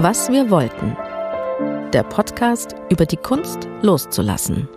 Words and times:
Was 0.00 0.30
wir 0.30 0.48
wollten. 0.48 0.96
Der 1.92 2.04
Podcast 2.04 2.76
über 2.88 3.04
die 3.04 3.16
Kunst 3.16 3.68
loszulassen. 3.82 4.68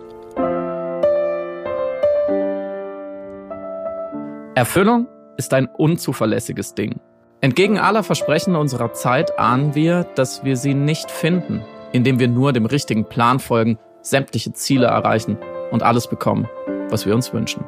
Erfüllung 4.56 5.06
ist 5.36 5.54
ein 5.54 5.66
unzuverlässiges 5.66 6.74
Ding. 6.74 6.98
Entgegen 7.40 7.78
aller 7.78 8.02
Versprechen 8.02 8.56
unserer 8.56 8.94
Zeit 8.94 9.38
ahnen 9.38 9.76
wir, 9.76 10.02
dass 10.16 10.42
wir 10.42 10.56
sie 10.56 10.74
nicht 10.74 11.08
finden, 11.08 11.62
indem 11.92 12.18
wir 12.18 12.26
nur 12.26 12.52
dem 12.52 12.66
richtigen 12.66 13.04
Plan 13.04 13.38
folgen, 13.38 13.78
sämtliche 14.00 14.52
Ziele 14.52 14.86
erreichen 14.86 15.38
und 15.70 15.84
alles 15.84 16.08
bekommen, 16.08 16.48
was 16.88 17.06
wir 17.06 17.14
uns 17.14 17.32
wünschen. 17.32 17.64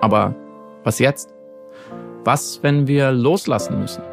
Aber 0.00 0.36
was 0.84 1.00
jetzt? 1.00 1.34
Was, 2.22 2.62
wenn 2.62 2.86
wir 2.86 3.10
loslassen 3.10 3.80
müssen? 3.80 4.04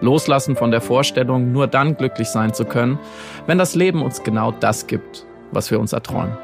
Loslassen 0.00 0.56
von 0.56 0.70
der 0.70 0.80
Vorstellung, 0.80 1.52
nur 1.52 1.66
dann 1.66 1.96
glücklich 1.96 2.28
sein 2.28 2.52
zu 2.52 2.64
können, 2.64 2.98
wenn 3.46 3.58
das 3.58 3.74
Leben 3.74 4.02
uns 4.02 4.22
genau 4.22 4.52
das 4.52 4.86
gibt, 4.86 5.26
was 5.52 5.70
wir 5.70 5.80
uns 5.80 5.92
erträumen. 5.92 6.36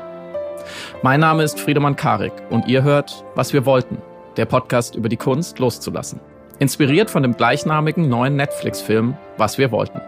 Mein 1.02 1.20
Name 1.20 1.42
ist 1.42 1.60
Friedemann 1.60 1.96
Karik 1.96 2.32
und 2.50 2.68
ihr 2.68 2.82
hört, 2.82 3.24
was 3.34 3.52
wir 3.52 3.66
wollten, 3.66 3.98
der 4.36 4.46
Podcast 4.46 4.94
über 4.94 5.08
die 5.08 5.16
Kunst 5.16 5.58
loszulassen. 5.58 6.20
Inspiriert 6.58 7.10
von 7.10 7.22
dem 7.22 7.36
gleichnamigen 7.36 8.08
neuen 8.08 8.36
Netflix-Film 8.36 9.16
Was 9.36 9.58
wir 9.58 9.72
wollten. 9.72 10.00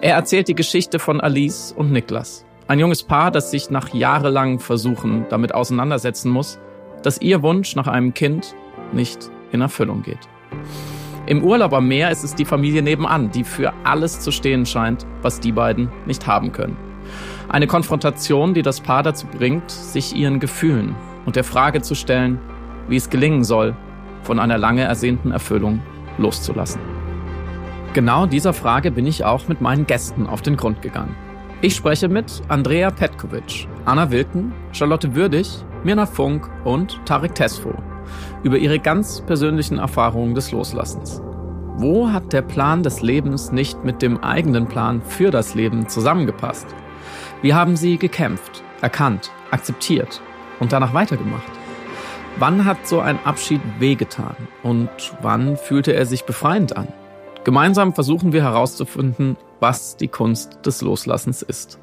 Er 0.00 0.14
erzählt 0.14 0.48
die 0.48 0.54
Geschichte 0.54 0.98
von 0.98 1.20
Alice 1.20 1.72
und 1.76 1.92
Niklas. 1.92 2.44
Ein 2.66 2.80
junges 2.80 3.02
Paar, 3.02 3.30
das 3.30 3.50
sich 3.50 3.70
nach 3.70 3.94
jahrelangen 3.94 4.58
Versuchen 4.58 5.26
damit 5.30 5.54
auseinandersetzen 5.54 6.30
muss, 6.30 6.58
dass 7.02 7.20
ihr 7.20 7.42
Wunsch 7.42 7.76
nach 7.76 7.86
einem 7.86 8.12
Kind 8.12 8.54
nicht 8.92 9.30
in 9.52 9.60
Erfüllung 9.60 10.02
geht. 10.02 10.28
Im 11.28 11.44
Urlaub 11.44 11.74
am 11.74 11.86
Meer 11.86 12.10
ist 12.10 12.24
es 12.24 12.34
die 12.34 12.46
Familie 12.46 12.80
nebenan, 12.80 13.30
die 13.30 13.44
für 13.44 13.74
alles 13.84 14.18
zu 14.18 14.30
stehen 14.30 14.64
scheint, 14.64 15.06
was 15.20 15.40
die 15.40 15.52
beiden 15.52 15.92
nicht 16.06 16.26
haben 16.26 16.52
können. 16.52 16.78
Eine 17.50 17.66
Konfrontation, 17.66 18.54
die 18.54 18.62
das 18.62 18.80
Paar 18.80 19.02
dazu 19.02 19.26
bringt, 19.26 19.70
sich 19.70 20.16
ihren 20.16 20.40
Gefühlen 20.40 20.96
und 21.26 21.36
der 21.36 21.44
Frage 21.44 21.82
zu 21.82 21.94
stellen, 21.94 22.40
wie 22.88 22.96
es 22.96 23.10
gelingen 23.10 23.44
soll, 23.44 23.76
von 24.22 24.38
einer 24.38 24.56
lange 24.56 24.84
ersehnten 24.84 25.30
Erfüllung 25.30 25.82
loszulassen. 26.16 26.80
Genau 27.92 28.24
dieser 28.24 28.54
Frage 28.54 28.90
bin 28.90 29.04
ich 29.04 29.22
auch 29.22 29.48
mit 29.48 29.60
meinen 29.60 29.86
Gästen 29.86 30.26
auf 30.26 30.40
den 30.40 30.56
Grund 30.56 30.80
gegangen. 30.80 31.14
Ich 31.60 31.76
spreche 31.76 32.08
mit 32.08 32.40
Andrea 32.48 32.90
Petkovic, 32.90 33.68
Anna 33.84 34.10
Wilken, 34.10 34.54
Charlotte 34.72 35.14
Würdig, 35.14 35.62
Mirna 35.84 36.06
Funk 36.06 36.48
und 36.64 36.98
Tarek 37.04 37.34
Tesfo 37.34 37.74
über 38.42 38.58
ihre 38.58 38.78
ganz 38.78 39.20
persönlichen 39.22 39.78
Erfahrungen 39.78 40.34
des 40.34 40.52
Loslassens. 40.52 41.20
Wo 41.76 42.10
hat 42.10 42.32
der 42.32 42.42
Plan 42.42 42.82
des 42.82 43.02
Lebens 43.02 43.52
nicht 43.52 43.84
mit 43.84 44.02
dem 44.02 44.18
eigenen 44.18 44.66
Plan 44.66 45.00
für 45.00 45.30
das 45.30 45.54
Leben 45.54 45.88
zusammengepasst? 45.88 46.66
Wie 47.40 47.54
haben 47.54 47.76
sie 47.76 47.98
gekämpft, 47.98 48.64
erkannt, 48.80 49.30
akzeptiert 49.50 50.20
und 50.58 50.72
danach 50.72 50.92
weitergemacht? 50.92 51.50
Wann 52.36 52.64
hat 52.64 52.86
so 52.86 53.00
ein 53.00 53.18
Abschied 53.24 53.60
wehgetan 53.78 54.36
und 54.62 54.90
wann 55.22 55.56
fühlte 55.56 55.92
er 55.92 56.06
sich 56.06 56.24
befreiend 56.24 56.76
an? 56.76 56.88
Gemeinsam 57.44 57.94
versuchen 57.94 58.32
wir 58.32 58.42
herauszufinden, 58.42 59.36
was 59.60 59.96
die 59.96 60.08
Kunst 60.08 60.58
des 60.66 60.82
Loslassens 60.82 61.42
ist. 61.42 61.78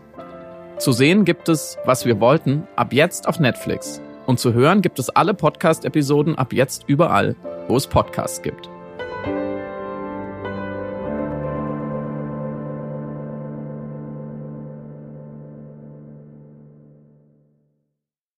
Zu 0.78 0.92
sehen 0.92 1.26
gibt 1.26 1.50
es, 1.50 1.78
was 1.86 2.06
wir 2.06 2.20
wollten, 2.20 2.68
ab 2.76 2.94
jetzt 2.94 3.28
auf 3.28 3.40
Netflix. 3.40 4.02
Und 4.26 4.40
zu 4.40 4.54
hören 4.54 4.82
gibt 4.82 5.00
es 5.00 5.10
alle 5.10 5.34
Podcast-Episoden 5.34 6.36
ab 6.36 6.54
jetzt 6.54 6.86
überall, 6.88 7.36
wo 7.68 7.78
es 7.78 7.88
Podcasts 7.88 8.42
gibt. 8.42 8.70